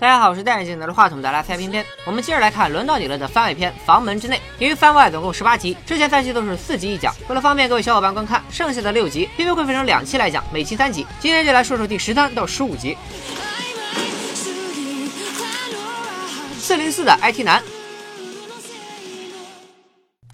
[0.00, 1.84] 大家好，我是戴眼镜拿着话筒的来猜片片。
[2.06, 4.36] 我们接着来看轮到你了的番外篇《房门之内》。
[4.58, 11.06] 由于番外总共十八集，之前三期都是四集一讲，为了方便各位小伙伴观看，剩下的六集偏偏会分成两期来讲，每期三集。
[11.18, 12.96] 今天就来说说第十三到十五集。
[16.58, 17.62] 四零四的 IT 男。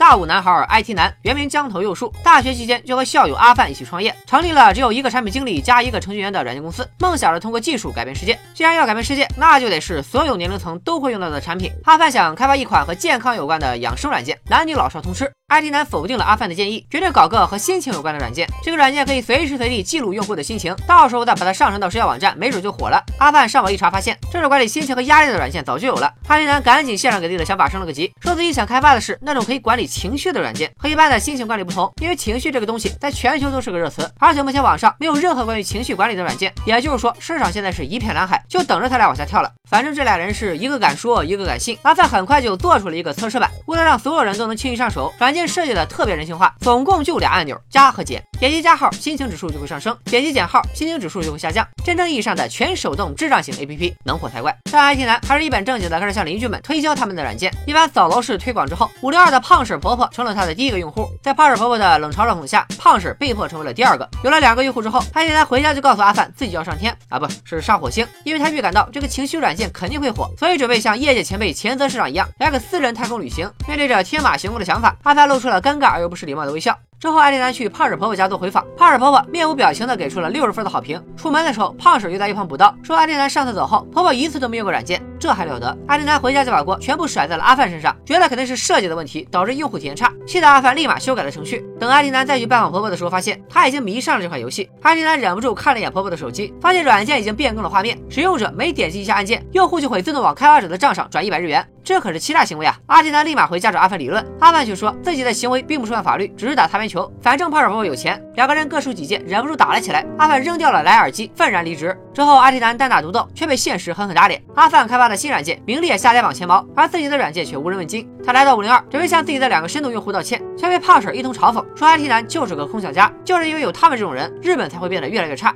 [0.06, 8.38] 大五男孩儿 IT 男原名江头佑树，大学期间就和校友阿范一起创业，成立了只有一个产品经理加一个程序员的软件公司，梦想着通过技术改变世界。
[8.54, 11.72] 既然要改变世界，那就得是所有年龄层都会用到的产品。
[11.82, 15.28] 阿范想开发一款和健康有关的养生软件，男女老少通吃。
[15.48, 18.48] IT 男否定了阿范的建议，决定搞个和心情有关的软件。
[18.64, 23.00] 这个软件可以随时随地记录用户的心情，到时候再把它上传到社交网站，没准就火了。
[23.18, 26.12] 阿范上网一查，发现这种管理心情和压力的软件早就有了。
[26.28, 39.52] IT 男赶紧线上给自己的想法升了个级，说自己想开发的是那种可以管理情绪的软件，和一般的心情管理不同，因为情绪这个东西在全球都是个热词，而且目前网上没有任何关于情绪管理的软件，也就是说市场现在是一片蓝海，就等着他俩往下跳了。
[39.70, 41.78] 反正这俩人是一个敢说，一个敢信。
[41.82, 48.24] 阿范很快就做出了一个测试版，为了让所有人都能轻易上手，软件件设计的特别人性化，总共就俩按钮，加和减。
[48.38, 51.66] 点击加号，心情指数就会上升；点击减号，心情指数就会下降。
[51.82, 54.54] 真正意义上的全手动智障型 APP，能火才怪。
[54.70, 57.50] 但 IT 男还是一本正经的开始向邻居们推销他们的软件。
[57.66, 61.08] 一番扫楼式推广之后，五六二的胖婶婆婆成了他的第一个用户。
[61.22, 64.06] 在胖婶婆婆的冷嘲热讽下，胖婶被迫成为了第二个。
[64.22, 73.50] 有了两个用户之后，IT 男回家就告诉阿范自己要上天啊，不是上火星，因为他预感到这个情绪软件肯定会火，所以准备像业界前辈钱泽市长一样来个私人太空旅行。
[73.66, 76.76] 面对着天马行空的想法，阿范露出了尴尬而又不失礼貌的微笑。
[76.98, 81.02] 之后，艾丽娜去胖婶婆婆家做回访，胖婶婆婆面无表情的给出了六十分的好评。
[81.14, 85.76] 出门的时候，胖婶又在一旁补刀，说艾丽娜上次走后，婆婆一次都没用过软件，这还了得？
[85.86, 91.62] 艾丽娜回家就把锅全部甩在了阿范身上，觉得肯定是设计的问题导致用户体验差，气得阿范立马修改了程序。
[91.78, 94.70] 等艾丽娜再去拜访婆婆的时候，发现她已经迷上了这款游戏。
[94.80, 101.68] 艾丽娜忍不住看了一眼婆婆的手机，发现软件已经变更了画面，使用者每点击一下按键，用户就会自动往开发者的账上转一百日元。
[101.85, 102.77] 这可是欺诈行为啊！
[102.87, 107.11] 阿丽娜立马回家找阿范理论，阿范却说自己的行为并不触犯法律，只是打擦边球。
[107.21, 110.05] 反正胖婶婆婆有钱，两个人各抒己见，忍不住打了起来。
[110.17, 111.97] 阿范扔掉了蓝牙耳机，愤然离职。
[112.13, 114.41] 之后，阿丽男单打独斗，却被现实狠狠打脸。
[114.55, 118.07] 阿范开发的新软件名利也下跌往前茅，而自己的软件却无人问津。
[118.25, 125.55] 他来到五零二，准备向自己的两个深度用户道歉，却被胖婶一通嘲讽，说阿丽男就是个空想家，就是因为有他们这种人，日本才会变得越来越差。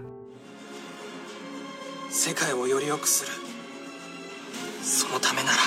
[2.09, 3.31] 世界をより良くする。
[4.81, 5.57] そのためなら。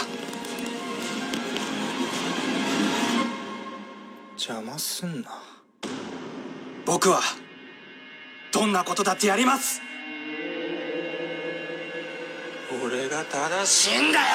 [4.35, 5.29] 邪魔すんな。
[6.85, 7.21] 僕は
[8.51, 9.81] どんなことだってやります。
[12.83, 14.25] 俺が正しいんだよ。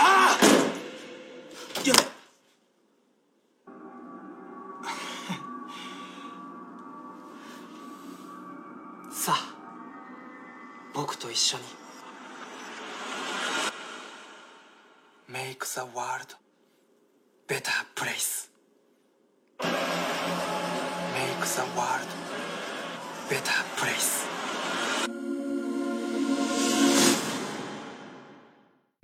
[1.84, 1.94] や
[9.10, 9.54] さあ
[10.94, 11.64] 僕と一緒に。
[15.30, 16.36] Make the world
[17.46, 18.48] better place
[21.58, 22.06] the world
[23.28, 24.37] better place.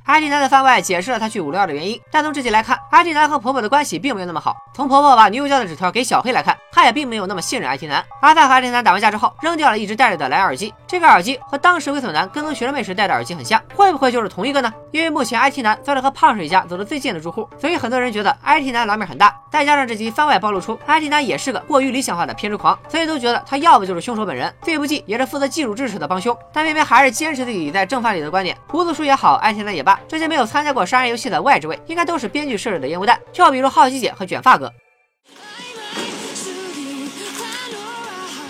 [0.06, 4.54] 阿蒂男的番外解释了他去五六二的原因，但从这集来看，阿蒂男和婆婆的关系并没有那么好。
[4.74, 8.04] 从婆婆把女友交的纸条给小黑来看，他也并没有那么信任阿蒂男。
[8.20, 10.74] 阿范和阿蒂男打完架之后，扔掉了一直戴着的蓝牙耳机。
[10.86, 14.70] 这个耳机和当时猥琐男跟踪学生妹时戴的耳机很像，会不会就是同一个呢？
[14.92, 19.34] 因为目前 IT 男算是和胖婶一家走的最近的住户，所以很多人觉得 IT 男老面很大。
[19.50, 26.36] 再加上这集番外暴露出 IT 男也是个过于理想化的偏执狂，所以都觉得他要不就是凶手本人，最不济也是负责技术支持的帮凶。
[26.52, 28.54] 但偏偏还是坚持自己在正犯里的观点。
[28.68, 30.74] 胡子叔也好，IT 男也罢，这些没有参加。
[30.74, 34.72] 过杀人游戏的外置位，应该都是编剧设置的烟雾弹，就比如好奇姐和卷发哥。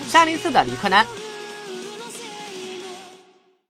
[0.09, 1.05] 三零四的理科男，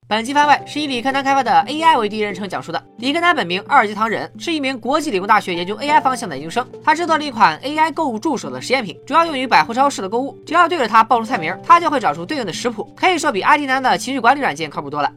[0.06, 2.80] 本期番外是以理科男开发的 AI 为第一人称讲述的。
[2.98, 6.64] 理科男本名二级唐忍，是一名国际理工大学研究 AI 方向的研究生。
[6.84, 10.38] 他制作了一款 AI 购物助手的实验品，主要用于百货超市的购物。
[10.46, 12.88] 只要对着它报出菜名，它就会找出对应的食谱。
[12.94, 15.10] 可以说比阿迪男的情绪管理软件靠谱多了。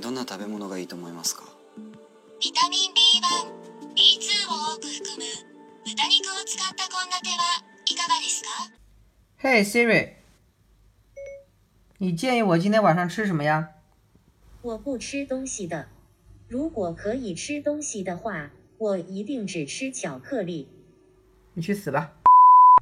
[0.00, 1.44] どんな食べ物がいいと思いますか
[2.40, 5.22] ビタミン B1、B2 を多く含む
[5.84, 8.48] 豚肉を使った献立はいかがですか
[9.42, 10.14] Hey Siri，
[11.98, 13.70] 你建议我今天晚上吃什么呀？
[14.62, 15.88] 我不吃东西的。
[16.48, 20.68] 如果可以吃东西的话，我一定只吃巧克力。
[21.54, 22.12] 你去死吧！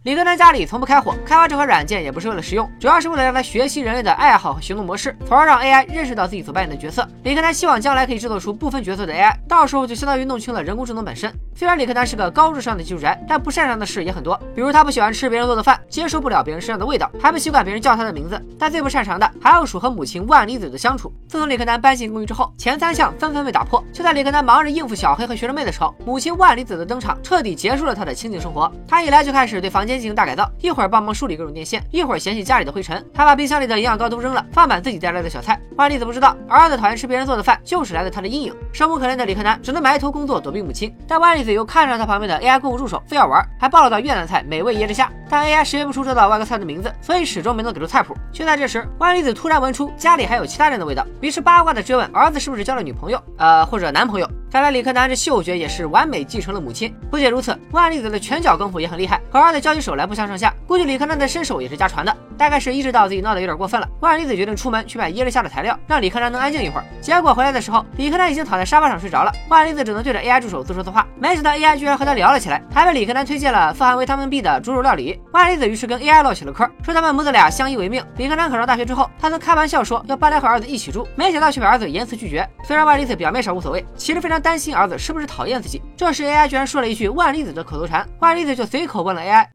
[0.08, 7.06] 李德南家里从不开火，开发这款软件也不是为了实用，主要是为了让他学习人类的爱好和行动模式，从而让 AI 认识到自己所扮演的角色。
[7.24, 11.30] 李德南希望将来可以制作出不分角色的 AI，到时候就相当于弄清了人工智能本身。
[11.58, 18.40] 虽然李克南是个高智商的技术宅，但不擅长的事也很多，比如他不喜欢吃别人做的饭，接受不了别人身上的味道，还不习惯别人叫他的名字。
[18.60, 21.12] 但最不擅长的还要数和母亲万里子的相处。
[21.28, 23.84] 自从李克南搬进公寓之后，前三项纷纷被打破。
[23.92, 28.72] 就在李克南忙着应付小黑和学生妹的时候，母亲万里子的登场彻底结束了他的清静生活。
[28.88, 35.60] 他一来就开始对房间进行大改造，一会儿帮忙梳理各种电线，一会儿嫌弃家里的灰尘，还把冰箱里的营养膏都扔了，放满自己带来的小菜。
[35.76, 38.54] 万里子不知道，儿子讨厌吃别人做的饭，就是来自他的阴影。
[38.72, 40.96] 生无可恋的李克南只能埋头工作，躲避母亲。
[41.08, 45.10] 但万里子又看上他旁边的 AI 购物助手，非要玩，还报了道越南菜美味椰汁虾。
[45.30, 48.14] 但 AI 识别不出这道外国菜的名字，所以始终没能给出菜谱。
[48.32, 54.30] 就在这时，万里子突然闻出家里还有其他人的味道，于是八卦的追问儿子是不是交了女朋友，呃，或者男朋友。
[54.50, 56.96] 看来李克南这嗅觉也是完美继承了母亲。
[57.12, 60.54] 不仅如此，万里子的拳脚功夫也很厉害，和儿子交起手来不相上下。
[60.66, 62.16] 估计李克南的身手也是家传的。
[62.38, 66.86] 大概是意识到自己闹得有点过分了，万里子决定出门去买椰子虾的材料，让李克南能安静一会儿。
[67.02, 71.06] 结果回来的时候，李克南已经躺在沙发上睡着了，万里子只能对着 AI 助手自说自话。
[71.20, 75.20] 没想到 AI 居然和他聊了起来，还被李克南推荐了富含维他命 B 的猪肉料理。
[75.34, 78.06] 万里子于是跟 AI 唠起了嗑，说他们母子俩相依为命。
[78.18, 82.48] 李克南考上大学之后，他曾开玩笑说要搬来和儿子一起住，没想到却被儿子严词拒绝。
[82.64, 85.82] 虽然万里子表面上无所谓，其实非常担心儿子是不是讨厌自己。
[85.96, 89.48] 这时 AI 居然说了一句万丽子的口头禅，万丽子就随口问了 AI。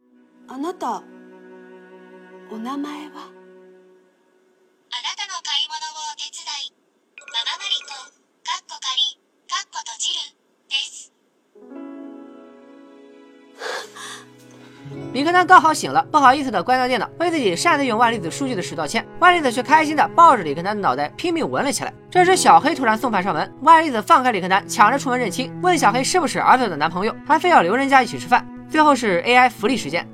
[15.12, 19.06] 李克南刚好醒了，不好意思的关掉电脑，为自己擅自用万里子数据的事道歉。
[19.18, 21.92] 万里子却开心的抱着李克南的脑袋拼命闻了起来。
[22.10, 28.46] 这时小黑突然送饭上门，万里子放开李克南，抢着出门认亲，问小黑是不是儿子的男朋友，还非要留人家一起吃饭。
[28.70, 30.08] 最后是 AI 福利时间。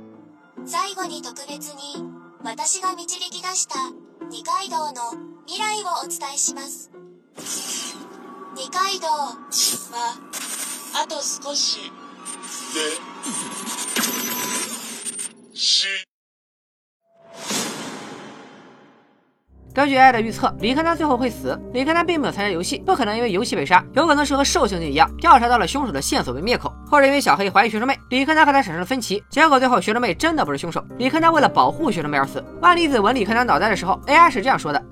[19.74, 21.56] 根据 AI 的预测，李克南最后会死。
[21.72, 32.44] 李克南并没有参加游戏，不可能因为游戏被杀，有可能是和受刑警一样，调查到了凶手的线索被灭口，或者因为小黑怀疑学生妹，李克南和他产生了分歧，结果最后学生妹真的不是凶手，李克南为了保护学生妹而死。
[32.60, 34.84] 万里子吻李克南脑袋的时候，AI 是这样说的。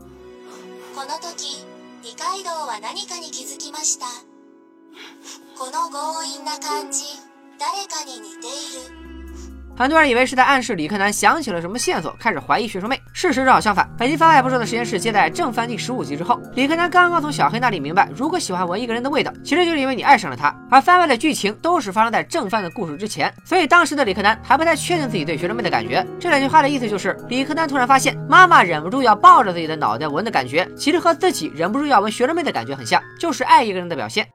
[9.79, 12.99] 很多人以为是在暗示李克南想起了什么线索，开始怀疑学生妹。
[13.13, 13.87] 事实正好相反。
[13.99, 20.51] 本期番外播出的时间是接在正番第十五集之后，李克南刚刚从小黑那里明白，如果喜欢闻一个人的味道，其实就是因为你爱上了他。
[20.71, 26.03] 而番外的剧情都是发生在正番的故事之前，所以当时的李克南还不太确定自己对学生妹的感觉。
[26.19, 34.27] 这两句话的意思就是，李克南突然发现妈妈忍不住要抱着自己的脑袋闻的感觉，其实和自己忍不住要闻学生妹的感觉很像，就是爱一个人的表现。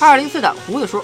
[0.00, 1.00] 二零四的胡子叔。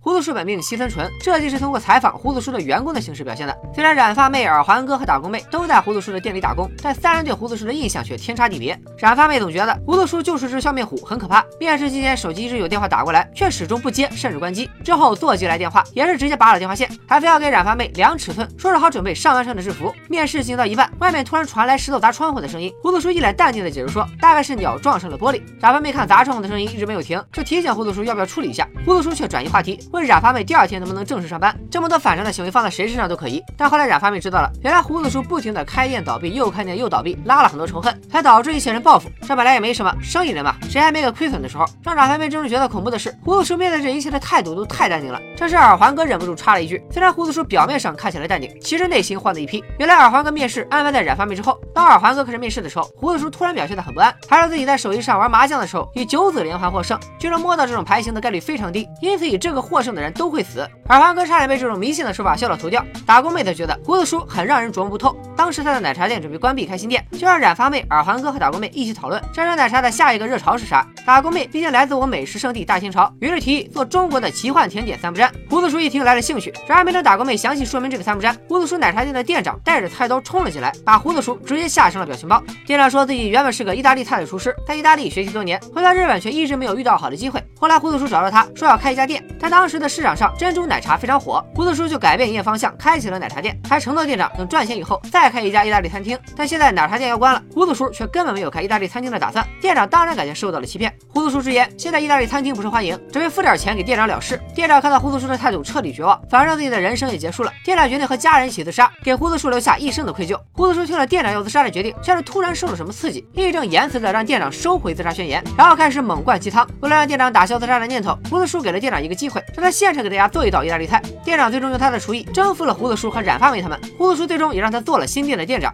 [0.00, 3.58] 胡子叔本命西村纯，这集是通过采访胡子叔的员工的形式表现的。
[3.74, 8.80] 虽然染发妹、耳环哥和打工妹都在胡子叔的店里打工，但三人对胡子叔的印象却天差地别。
[8.96, 11.44] 染发妹总觉得胡子叔就是只笑面虎，很可怕。
[11.58, 14.70] 面试期间手机一直有电话打过来，却始终不接，甚至关机。
[14.84, 19.92] 之后座机来电话，也是直接拔了电话线，还非要给染发妹量尺寸，说是好准备上班穿的制服。
[20.08, 22.72] 面试进行到一半，外面突然传来石头砸窗户的声音。
[22.82, 25.42] 胡子叔一脸淡定的解释说，大概是鸟撞上了玻璃。
[25.60, 28.66] 染发妹看砸窗户的声音一直没有停，就提醒胡子叔要不要处理一下。
[28.86, 29.78] 胡子叔却转移话题。
[29.90, 31.56] 问染发妹第二天能不能正式上班？
[31.70, 33.42] 这么多反常的行为放在谁身上都可疑。
[33.56, 39.08] 但后来染发妹知道了，原来胡子叔不停的开店倒闭，又开店又倒闭，拉了很多仇恨，才导致一些人报复。
[39.26, 41.64] 这本来也没什么，生意人嘛，谁还没个亏损的时候？
[41.82, 45.18] 让染发妹真正觉得恐怖的是，胡子叔面对这一切的态度都太淡定了。
[45.36, 49.64] 这时耳环哥忍不住插了一句：虽然胡子叔表面上看起来淡定，其实内心慌的一批。
[49.78, 60.68] 原来耳环哥面试安排在染发妹之后，当耳环哥开始面试的时候，胡子叔突然表现的很不安，还说自己在手机上玩麻将的时候以九子连环获胜，据说摸到这种牌型的概率非常低，因此以这个获获胜的人都会死。
[60.88, 62.84] 耳环哥差点被这种迷信的说法笑到头掉。
[63.06, 65.16] 打工妹则觉得胡子叔很让人琢磨不透。
[65.36, 70.84] 当时他的奶茶店准备关闭开新店，就让染发妹、耳环哥和打工妹一起讨论山山奶茶的下一个热潮是啥。
[71.06, 75.32] 打工妹毕竟来自我美食圣地大清朝，于是提议做中国的奇幻甜点三不沾。
[75.48, 82.42] 胡子叔一听来了兴趣，然而没等打工妹详细说明这个三不沾，胡子叔奶茶店的店长带着菜刀冲了进来，把胡子叔直接吓成了表情包。
[82.66, 87.40] 店长说自己原本是个意大利菜的厨师，在意大利学习多年，回到日本却一直没有遇到好的机会。
[87.60, 91.44] 后来胡子叔找到他说要开一家店，但当当时的市场上珍珠奶茶非常火。
[91.54, 96.18] 胡子叔就改变营业方向，开起了奶茶店，还承诺店长等赚钱以后再再开一家意大利餐厅。
[96.34, 99.46] 但现在奶茶店要关了，胡子叔却根本没有开意大利餐厅的打算。
[99.60, 100.90] 店长当然感觉受到了欺骗。
[101.12, 104.40] 胡子叔直言，现在意大利餐厅不受欢迎，准备付点钱给店长了事。
[104.54, 107.52] 店长看到胡子叔的态度，彻底绝望，反正自己的人生也结束了。
[107.62, 110.40] 店长决定和家人一起自杀，给胡子叔留下一生的愧疚。
[110.52, 116.66] 胡子叔听了店长要自杀的决定，像是突然受了什么刺激，义正言辞的让店长收回自杀宣言，然后开始猛灌鸡汤。
[116.80, 121.01] 为了让店长打消自杀的念头，胡子叔给了店长一个机会，让他现场给大家做一道意大利菜。
[121.23, 123.79] 店长最终用他的厨艺征服了胡子叔和染发妹他们。
[123.97, 125.73] 胡子叔最终也让他做了新店的店长。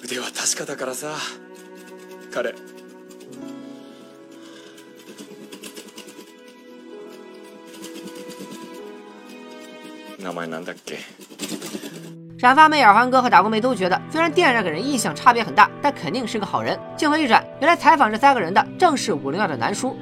[0.00, 1.16] 腕は確かだからさ
[2.30, 2.54] 彼
[10.22, 10.98] 名前なんだっけ
[12.40, 16.78] 染发妹、耳环哥和打工妹都觉得，虽然店长给人印象差别很大，但肯定是个好人。
[16.96, 19.96] 镜头一转，原来采访这三个人的正是五零二的南叔。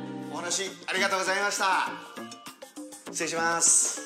[3.13, 4.00] 失礼します。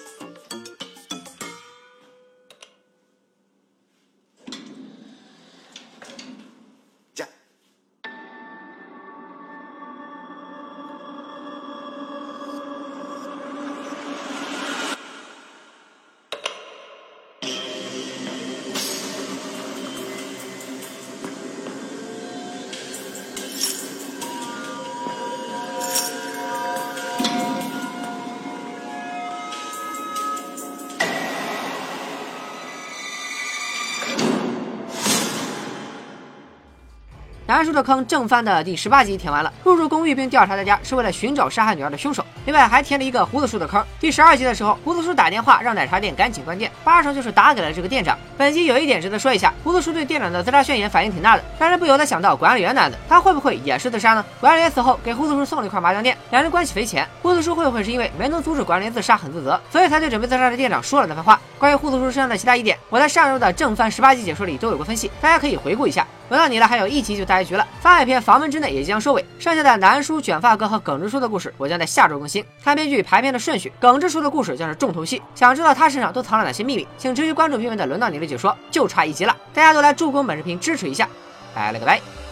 [37.55, 42.21] 南叔的坑正番的第十八集填完了，入住公寓并调查大家是为了寻找杀害女儿的凶手。
[42.43, 43.81] 另外还填了一个胡子叔的坑。
[43.97, 48.17] 第十二集的时候，胡子叔打电话让奶茶店赶紧关店，八成就是打给了这个店长。
[48.37, 54.25] 本集有一点值得说一下，胡子叔对店长的自杀宣言反应挺大的，让人不由得想到管理员男子，他会不会也是自杀呢？
[54.41, 57.07] 管理员死后给胡子叔送了一块麻将垫，两人关系匪浅。
[57.21, 61.39] 胡子叔会不会是因为没能阻止管理员自杀很自责，所以才对准备自杀的店长说了那番话？
[61.57, 66.05] 关于胡子叔身上的其他疑点，我在上周的正番十八集解说里都有过分析，大家可以回顾一下。
[66.29, 67.67] 轮到你了，还有一集就大结局了。
[67.79, 72.43] 番外篇房门之内也即将收尾，剩下的南叔、卷发哥和耿直叔的故事，我将在下周更新。
[72.63, 75.21] 看编剧排片的顺序，耿直叔的故事将是重头戏。
[75.35, 79.35] 想知道他身上都藏了哪些秘密，请持续关注评论的轮到你了解说，就差一集了。
[79.53, 81.07] 大家都来助攻本视频支持一下，
[81.53, 82.24] 拜了个拜。